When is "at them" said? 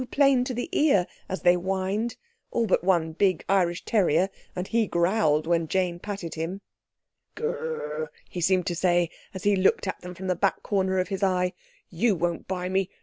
9.87-10.15